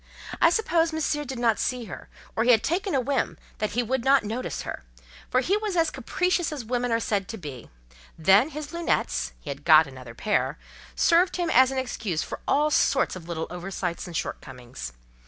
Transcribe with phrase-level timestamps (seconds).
[0.41, 3.83] I suppose Monsieur did not see her, or he had taken a whim that he
[3.83, 4.83] would not notice her,
[5.29, 7.69] for he was as capricious as women are said to be;
[8.17, 10.57] then his "lunettes" (he had got another pair)
[10.95, 14.91] served him as an excuse for all sorts of little oversights and shortcomings.